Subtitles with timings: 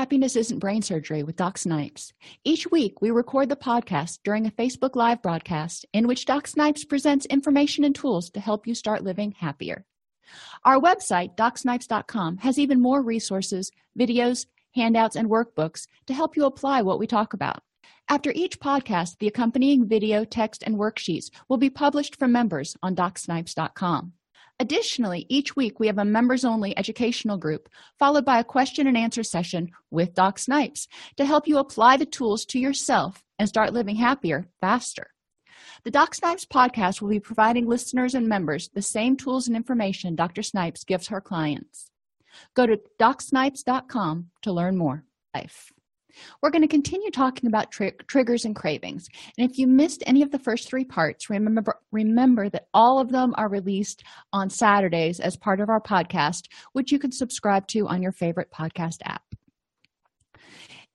[0.00, 2.14] Happiness Isn't Brain Surgery with Doc Snipes.
[2.42, 6.86] Each week, we record the podcast during a Facebook Live broadcast in which Doc Snipes
[6.86, 9.84] presents information and tools to help you start living happier.
[10.64, 16.80] Our website, docsnipes.com, has even more resources, videos, handouts, and workbooks to help you apply
[16.80, 17.62] what we talk about.
[18.08, 22.96] After each podcast, the accompanying video, text, and worksheets will be published for members on
[22.96, 24.14] docsnipes.com.
[24.60, 28.96] Additionally, each week we have a members only educational group, followed by a question and
[28.96, 30.86] answer session with Doc Snipes
[31.16, 35.12] to help you apply the tools to yourself and start living happier faster.
[35.84, 40.14] The Doc Snipes podcast will be providing listeners and members the same tools and information
[40.14, 40.42] Dr.
[40.42, 41.90] Snipes gives her clients.
[42.54, 45.04] Go to docsnipes.com to learn more.
[45.34, 45.72] Life.
[46.42, 49.08] We're going to continue talking about tri- triggers and cravings.
[49.38, 53.10] And if you missed any of the first three parts, remember remember that all of
[53.10, 54.02] them are released
[54.32, 58.50] on Saturdays as part of our podcast, which you can subscribe to on your favorite
[58.50, 59.22] podcast app.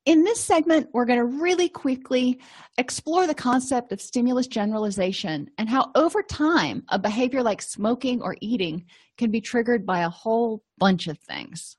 [0.05, 2.39] In this segment, we're going to really quickly
[2.77, 8.37] explore the concept of stimulus generalization and how, over time, a behavior like smoking or
[8.39, 8.85] eating
[9.17, 11.75] can be triggered by a whole bunch of things.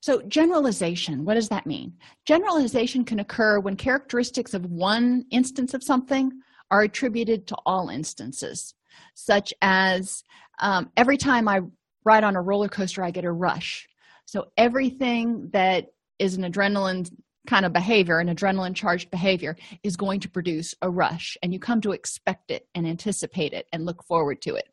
[0.00, 1.92] So, generalization, what does that mean?
[2.24, 6.32] Generalization can occur when characteristics of one instance of something
[6.70, 8.74] are attributed to all instances,
[9.14, 10.22] such as
[10.58, 11.60] um, every time I
[12.04, 13.88] ride on a roller coaster, I get a rush.
[14.24, 17.10] So, everything that is an adrenaline
[17.46, 21.58] kind of behavior, an adrenaline charged behavior, is going to produce a rush, and you
[21.58, 24.68] come to expect it and anticipate it and look forward to it.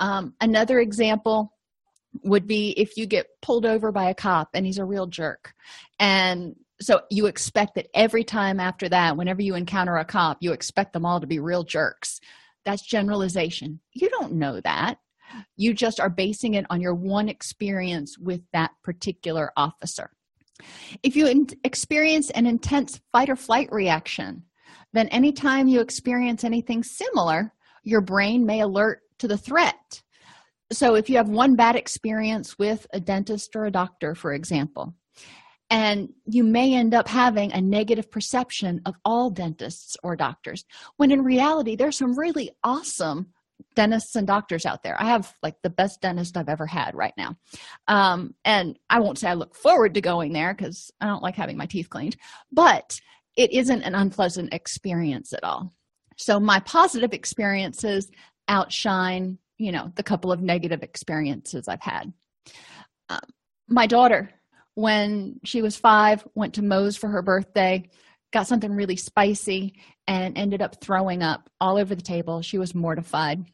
[0.00, 1.55] Um, another example
[2.22, 5.54] would be if you get pulled over by a cop and he's a real jerk.
[5.98, 10.52] And so you expect that every time after that whenever you encounter a cop you
[10.52, 12.20] expect them all to be real jerks.
[12.64, 13.80] That's generalization.
[13.92, 14.98] You don't know that.
[15.56, 20.10] You just are basing it on your one experience with that particular officer.
[21.02, 24.44] If you in- experience an intense fight or flight reaction
[24.92, 27.52] then anytime you experience anything similar
[27.82, 30.02] your brain may alert to the threat
[30.72, 34.94] so if you have one bad experience with a dentist or a doctor for example
[35.68, 40.64] and you may end up having a negative perception of all dentists or doctors
[40.96, 43.26] when in reality there's some really awesome
[43.74, 45.00] dentists and doctors out there.
[45.00, 47.36] I have like the best dentist i've ever had right now.
[47.88, 51.36] Um, and i won't say i look forward to going there because i don't like
[51.36, 52.16] having my teeth cleaned
[52.52, 53.00] but
[53.36, 55.72] it isn't an unpleasant experience at all.
[56.16, 58.10] So my positive experiences
[58.48, 62.12] outshine you know the couple of negative experiences i've had.
[63.08, 63.20] Um,
[63.68, 64.30] my daughter
[64.74, 67.88] when she was five went to Moe's for her birthday
[68.32, 69.74] got something really spicy
[70.06, 72.42] and ended up throwing up all over the table.
[72.42, 73.44] She was mortified.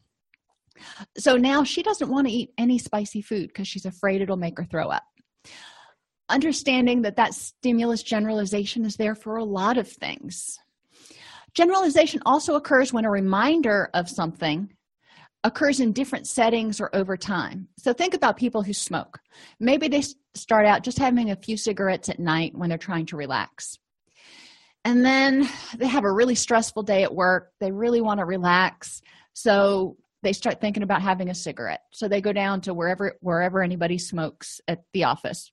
[1.17, 4.57] So now she doesn't want to eat any spicy food because she's afraid it'll make
[4.57, 5.03] her throw up.
[6.29, 10.59] Understanding that that stimulus generalization is there for a lot of things.
[11.53, 14.73] Generalization also occurs when a reminder of something
[15.43, 17.67] occurs in different settings or over time.
[17.77, 19.19] So think about people who smoke.
[19.59, 20.03] Maybe they
[20.35, 23.77] start out just having a few cigarettes at night when they're trying to relax.
[24.85, 27.51] And then they have a really stressful day at work.
[27.59, 29.01] They really want to relax.
[29.33, 31.81] So they start thinking about having a cigarette.
[31.91, 35.51] So they go down to wherever wherever anybody smokes at the office.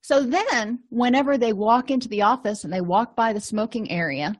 [0.00, 4.34] So then whenever they walk into the office and they walk by the smoking area,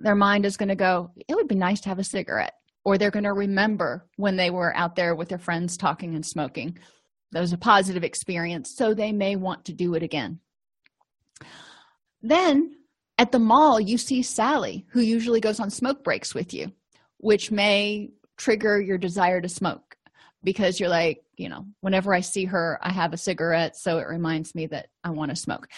[0.00, 2.54] their mind is going to go, it would be nice to have a cigarette
[2.84, 6.26] or they're going to remember when they were out there with their friends talking and
[6.26, 6.78] smoking.
[7.32, 10.40] That was a positive experience, so they may want to do it again.
[12.20, 12.76] Then
[13.18, 16.72] at the mall, you see Sally, who usually goes on smoke breaks with you,
[17.18, 19.96] which may trigger your desire to smoke
[20.44, 24.08] because you're like, you know, whenever I see her, I have a cigarette, so it
[24.08, 25.68] reminds me that I want to smoke.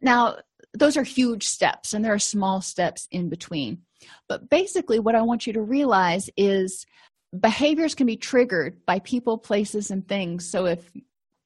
[0.00, 0.36] Now,
[0.74, 3.82] those are huge steps, and there are small steps in between.
[4.28, 6.86] But basically, what I want you to realize is
[7.38, 10.48] behaviors can be triggered by people, places, and things.
[10.48, 10.90] So if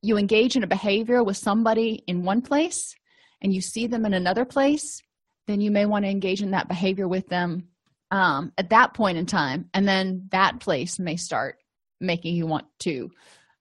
[0.03, 2.95] you engage in a behavior with somebody in one place
[3.41, 5.03] and you see them in another place,
[5.47, 7.69] then you may want to engage in that behavior with them
[8.11, 9.69] um, at that point in time.
[9.75, 11.57] And then that place may start
[12.01, 13.11] making you want to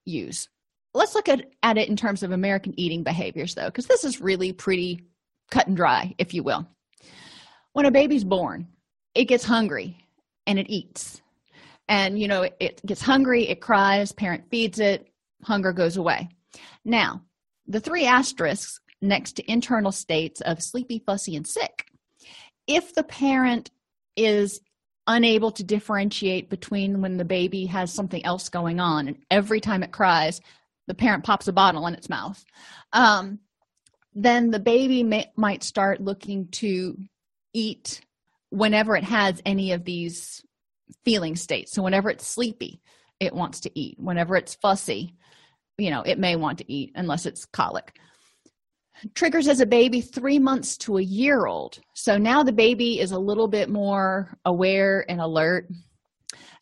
[0.05, 0.49] use.
[0.93, 4.21] Let's look at, at it in terms of American eating behaviors, though, because this is
[4.21, 5.07] really pretty
[5.51, 6.67] cut and dry, if you will.
[7.73, 8.67] When a baby's born,
[9.15, 9.97] it gets hungry
[10.47, 11.21] and it eats.
[11.87, 15.07] And you know it gets hungry it cries parent feeds it
[15.43, 16.29] hunger goes away.
[16.85, 17.21] Now
[17.67, 21.85] the three asterisks next to internal states of sleepy fussy and sick.
[22.67, 23.69] If the parent
[24.15, 24.61] is
[25.07, 29.83] unable to differentiate between when the baby has something else going on and every time
[29.83, 30.39] it cries
[30.87, 32.43] the parent pops a bottle in its mouth.
[32.91, 33.39] Um,
[34.15, 36.97] then the baby may, might start looking to
[37.53, 38.01] eat
[38.49, 40.43] whenever it has any of these
[41.03, 41.71] feeling states.
[41.71, 42.81] So whenever it's sleepy
[43.19, 43.97] it wants to eat.
[43.99, 45.15] Whenever it's fussy
[45.77, 47.95] you know it may want to eat unless it's colic.
[49.15, 51.79] Triggers as a baby three months to a year old.
[51.93, 55.67] So now the baby is a little bit more aware and alert.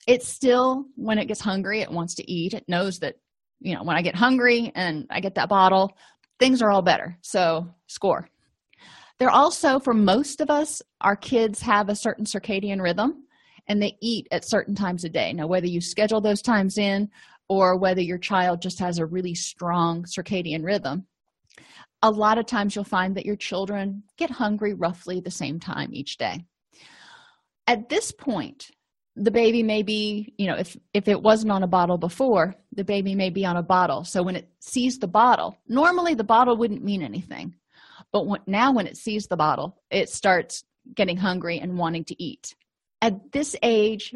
[0.07, 2.53] It's still when it gets hungry it wants to eat.
[2.53, 3.15] It knows that
[3.59, 5.95] you know when i get hungry and i get that bottle
[6.41, 7.17] things are all better.
[7.21, 8.27] So score.
[9.19, 13.25] They're also for most of us our kids have a certain circadian rhythm
[13.67, 15.31] and they eat at certain times a day.
[15.33, 17.09] Now whether you schedule those times in
[17.47, 21.05] or whether your child just has a really strong circadian rhythm
[22.03, 25.93] a lot of times you'll find that your children get hungry roughly the same time
[25.93, 26.43] each day.
[27.67, 28.71] At this point
[29.15, 32.83] the baby may be you know if if it wasn't on a bottle before the
[32.83, 34.03] baby may be on a bottle.
[34.03, 37.55] So when it sees the bottle normally the bottle wouldn't mean anything
[38.11, 40.63] but when, now when it sees the bottle it starts
[40.95, 42.55] getting hungry and wanting to eat.
[43.01, 44.15] At this age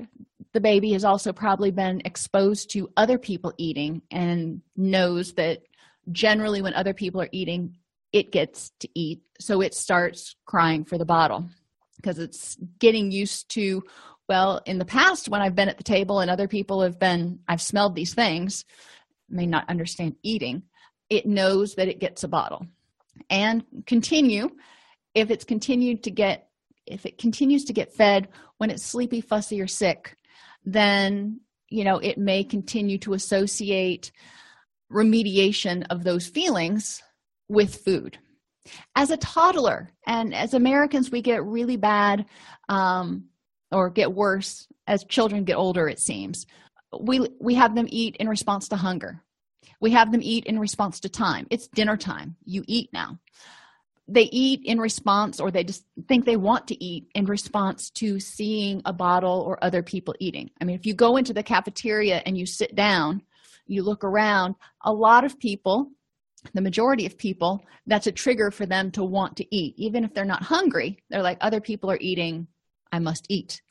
[0.54, 5.64] the baby has also probably been exposed to other people eating and knows that
[6.12, 7.76] generally when other people are eating
[8.14, 9.20] it gets to eat.
[9.42, 11.50] So it starts crying for the bottle
[11.98, 13.84] because it's getting used to
[14.28, 17.40] well in the past when i've been at the table and other people have been
[17.48, 18.66] i've smelled these things
[19.30, 20.64] may not understand eating
[21.10, 22.66] it knows that it gets a bottle.
[23.30, 24.50] And continue
[25.14, 26.50] if it's continued to get
[26.86, 28.28] if it continues to get fed
[28.58, 30.16] when it's sleepy fussy or sick
[30.66, 31.40] then
[31.70, 34.12] you know it may continue to associate
[34.92, 37.02] remediation of those feelings
[37.48, 38.20] with food.
[38.96, 42.26] As a toddler and as americans we get really bad
[42.68, 43.26] um,
[43.72, 46.46] or get worse as children get older it seems.
[47.00, 49.22] We we have them eat in response to hunger.
[49.82, 51.48] We have them eat in response to time.
[51.50, 52.36] It's dinner time.
[52.46, 53.20] You eat now.
[54.08, 58.20] They eat in response or they just think they want to eat in response to
[58.20, 60.52] seeing a bottle or other people eating.
[60.62, 63.22] I mean if you go into the cafeteria and you sit down
[63.68, 65.90] you look around a lot of people
[66.54, 69.74] the majority of people that's a trigger for them to want to eat.
[69.78, 72.48] Even if they're not hungry they're like other people are eating
[72.96, 73.62] i must eat.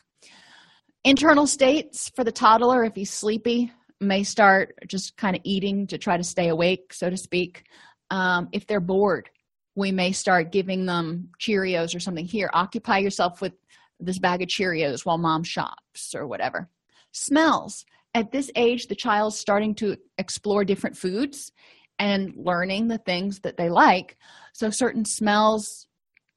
[1.03, 5.99] Internal states for the toddler if he's sleepy may start just kind of eating to
[5.99, 7.65] try to stay awake so to speak.
[8.11, 9.31] Um, if they're bored
[9.77, 12.27] we may start giving them cheerios or something.
[12.27, 13.55] Here occupy yourself with
[13.99, 16.69] this bag of cheerios while mom shops or whatever.
[17.13, 17.85] Smells.
[18.15, 21.51] At this age the child's starting to explore different foods
[21.99, 24.17] and learning the things that they like.
[24.53, 25.87] So certain smells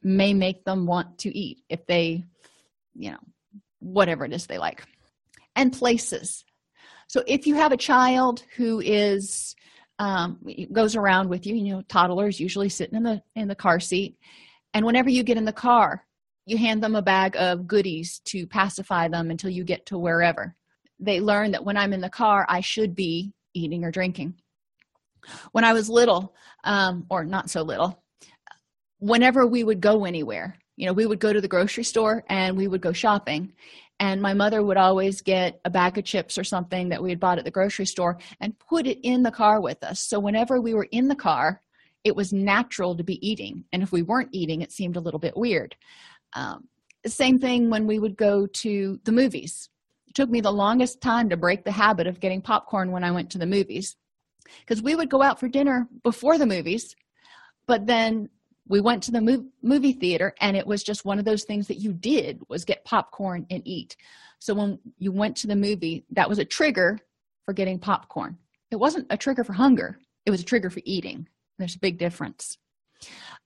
[0.02, 2.26] may make them want to eat if they
[2.98, 3.20] you know
[3.80, 4.84] whatever it is they like
[5.56, 6.44] and places.
[7.08, 9.56] So if you have a child who is
[10.00, 10.40] um,
[10.72, 14.18] goes around with you you know toddlers usually sitting in the in the car seat
[14.74, 16.06] and whenever you get in the car
[16.46, 20.56] you hand them a bag of goodies to pacify them until you get to wherever.
[21.00, 24.36] They learn that when i'm in the car i should be eating or drinking.
[25.52, 28.04] When i was little um, or not so little
[29.00, 32.56] whenever we would go anywhere you know we would go to the grocery store and
[32.56, 33.52] we would go shopping.
[34.00, 37.20] And my mother would always get a bag of chips or something that we had
[37.20, 40.00] bought at the grocery store and put it in the car with us.
[40.00, 41.62] So whenever we were in the car
[42.04, 43.66] it was natural to be eating.
[43.74, 45.76] And if we weren't eating it seemed a little bit weird.
[46.34, 46.70] Um,
[47.06, 49.70] same thing when we would go to the movies.
[50.08, 53.12] It took me the longest time to break the habit of getting popcorn when i
[53.12, 53.96] went to the movies
[54.60, 56.96] because we would go out for dinner before the movies
[57.68, 58.30] but then
[58.70, 61.78] we went to the movie theater and it was just one of those things that
[61.78, 63.96] you did was get popcorn and eat.
[64.40, 67.00] So when you went to the movie that was a trigger
[67.46, 68.38] for getting popcorn.
[68.72, 70.00] It wasn't a trigger for hunger.
[70.26, 71.28] It was a trigger for eating.
[71.58, 72.58] There's a big difference.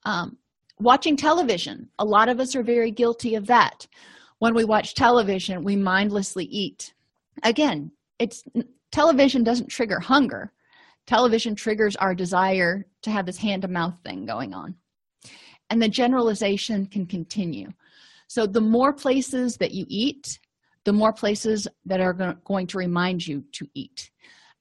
[0.06, 0.38] Um,
[0.80, 1.90] watching television.
[2.00, 3.88] A lot of us are very guilty of that.
[4.40, 6.94] When we watch television we mindlessly eat.
[7.44, 8.44] Again it's
[8.92, 10.52] television doesn't trigger hunger.
[11.08, 14.76] Television triggers our desire to have this hand to mouth thing going on
[15.72, 17.70] and the generalization can continue.
[18.28, 20.40] So the more places that you eat
[20.84, 24.12] the more places that are going to remind you to eat.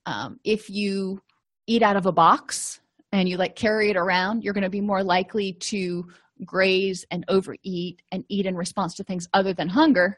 [0.07, 1.23] Um, if you
[1.67, 2.81] eat out of a box
[3.13, 6.07] and you like carry it around you're going to be more likely to
[6.45, 10.17] graze and overeat and eat in response to things other than hunger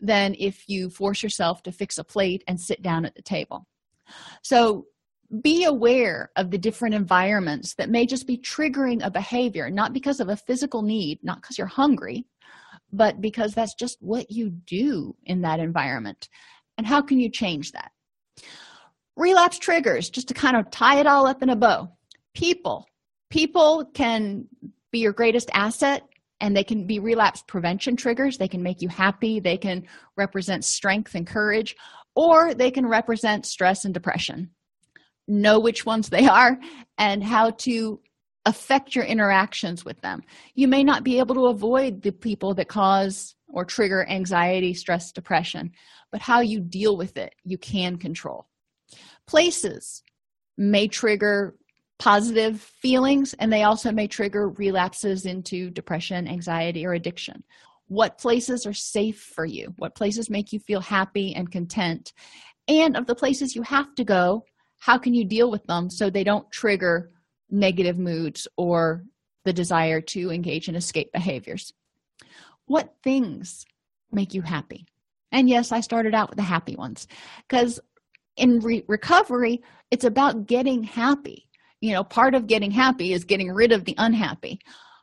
[0.00, 3.66] than if you force yourself to fix a plate and sit down at the table.
[4.42, 4.86] So
[5.42, 10.18] be aware of the different environments that may just be triggering a behavior not because
[10.18, 12.26] of a physical need not because you're hungry
[12.92, 16.28] but because that's just what you do in that environment.
[16.78, 17.90] And how can you change that?
[19.16, 21.90] Relapse triggers just to kind of tie it all up in a bow.
[22.34, 22.86] People
[23.28, 24.46] people can
[24.90, 26.02] be your greatest asset
[26.40, 28.38] and they can be relapse prevention triggers.
[28.38, 29.38] They can make you happy.
[29.38, 31.76] They can represent strength and courage
[32.16, 34.50] or they can represent stress and depression
[35.30, 36.58] know which ones they are
[36.98, 38.00] and how to
[38.46, 40.22] affect your interactions with them.
[40.54, 45.12] You may not be able to avoid the people that cause or trigger anxiety stress
[45.12, 45.72] depression
[46.10, 48.46] but how you deal with it you can control.
[49.26, 50.02] Places
[50.56, 51.56] may trigger
[51.98, 57.44] positive feelings and they also may trigger relapses into depression anxiety or addiction.
[57.88, 59.74] What places are safe for you?
[59.76, 62.12] What places make you feel happy and content?
[62.68, 64.44] And of the places you have to go
[64.80, 67.10] how can you deal with them so they don't trigger
[67.50, 69.04] negative moods or
[69.44, 71.72] the desire to engage in escape behaviors?
[72.66, 73.64] What things
[74.10, 74.86] make you happy?
[75.32, 77.06] And yes i started out with the happy ones
[77.48, 77.78] because
[78.36, 81.46] in re- recovery it's about getting happy.
[81.80, 84.60] You know part of getting happy is getting rid of the unhappy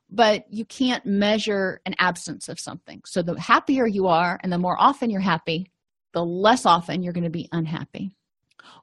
[0.09, 3.01] but you can't measure an absence of something.
[3.05, 5.71] So the happier you are and the more often you're happy
[6.13, 8.11] the less often you're going to be unhappy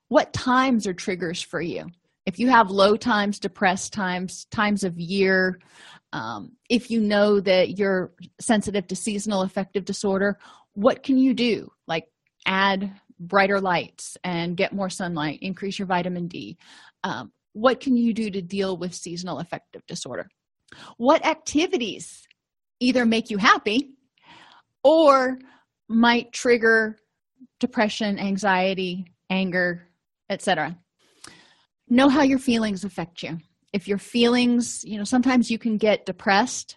[0.08, 1.86] what times are triggers for you?
[2.26, 5.60] If you have low times depressed times times of year
[6.12, 10.38] um, if you know that you're sensitive to seasonal affective disorder
[10.74, 11.70] what can you do?
[11.86, 12.04] Like
[12.46, 16.58] add brighter lights and get more sunlight increase your vitamin d.
[17.02, 20.28] Um, what can you do to deal with seasonal affective disorder?
[20.96, 22.26] What activities
[22.80, 23.90] either make you happy
[24.82, 25.38] or
[25.88, 26.98] might trigger
[27.60, 29.88] depression anxiety anger
[30.30, 30.76] etc
[31.88, 33.38] know how your feelings affect you.
[33.72, 36.76] If your feelings you know sometimes you can get depressed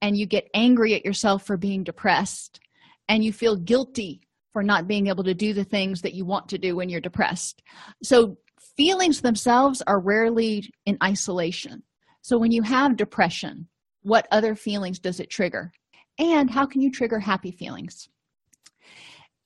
[0.00, 2.60] and you get angry at yourself for being depressed
[3.08, 4.20] and you feel guilty
[4.52, 7.00] for not being able to do the things that you want to do when you're
[7.00, 7.62] depressed.
[8.02, 8.36] So
[8.76, 11.82] feelings themselves are rarely in isolation.
[12.20, 13.68] So when you have depression
[14.02, 15.70] what other feelings does it trigger?
[16.18, 18.08] And how can you trigger happy feelings?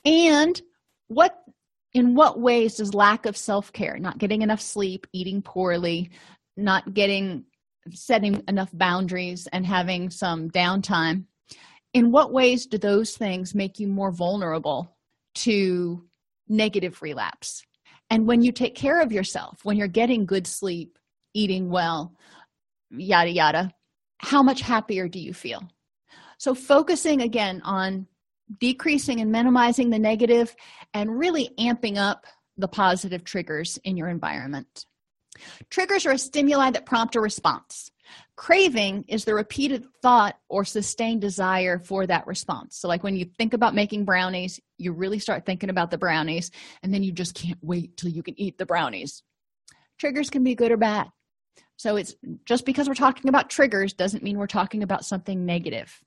[0.06, 0.60] And
[1.08, 1.34] what
[1.96, 6.10] in what ways does lack of self-care not getting enough sleep eating poorly
[6.56, 7.42] not getting
[7.90, 11.24] setting enough boundaries and having some downtime
[11.94, 14.94] in what ways do those things make you more vulnerable
[15.34, 16.04] to
[16.48, 17.64] negative relapse?
[18.10, 20.98] And when you take care of yourself when you're getting good sleep
[21.32, 22.14] eating well
[22.90, 23.72] yada yada
[24.18, 25.66] how much happier do you feel?
[26.36, 28.06] So focusing again on
[28.58, 30.54] decreasing and minimizing the negative
[30.94, 32.26] and really amping up
[32.56, 34.86] the positive triggers in your environment.
[35.68, 37.90] Triggers are stimuli that prompt a response.
[38.36, 42.78] Craving is the repeated thought or sustained desire for that response.
[42.78, 46.50] So like when you think about making brownies you really start thinking about the brownies
[46.82, 49.22] and then you just can't wait till you can eat the brownies.
[49.98, 51.08] Triggers can be good or bad.
[51.76, 56.02] So it's just because we're talking about triggers doesn't mean we're talking about something negative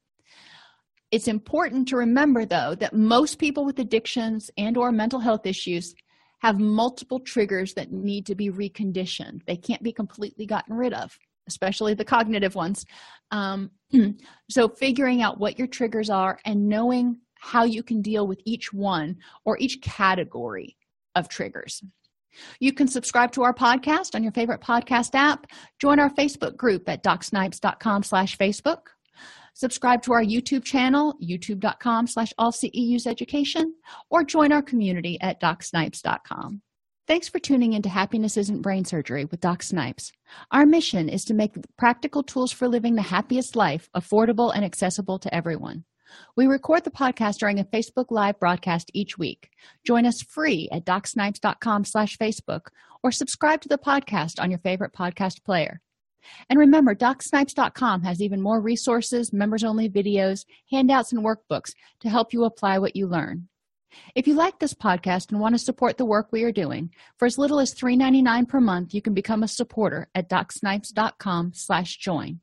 [1.11, 5.95] it's important to remember though that most people with addictions and or mental health issues
[6.39, 9.45] have multiple triggers that need to be reconditioned.
[9.45, 11.17] They can't be completely gotten rid of
[11.49, 12.85] especially the cognitive ones.
[13.31, 13.71] Um,
[14.49, 18.71] so figuring out what your triggers are and knowing how you can deal with each
[18.71, 20.77] one or each category
[21.15, 21.83] of triggers.
[22.59, 25.47] You can subscribe to our podcast on your favorite podcast app.
[25.79, 28.81] Join our facebook group at docsnipes.com slash facebook
[29.53, 33.73] subscribe to our youtube channel youtube.com slash AllCEUs education
[34.09, 36.61] or join our community at docsnipes.com
[37.09, 40.11] Thanks for tuning into Happiness Isn't Brain Surgery with Doc Snipes.
[40.51, 45.17] Our mission is to make practical tools for living the happiest life affordable and accessible
[45.17, 45.85] to everyone.
[46.35, 49.49] We record the podcast during a Facebook Live broadcast each week.
[49.83, 52.67] Join us free at docsnipes.com slash Facebook
[53.03, 55.81] or subscribe to the podcast on your favorite podcast player.
[56.49, 62.43] And remember, DocSnipes.com has even more resources, members-only videos, handouts, and workbooks to help you
[62.43, 63.47] apply what you learn.
[64.15, 67.25] If you like this podcast and want to support the work we are doing, for
[67.25, 72.39] as little as $3.99 per month, you can become a supporter at docsnipes.com slash join.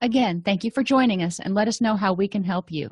[0.00, 2.90] Again, thank you for joining us and let us know how we can help you.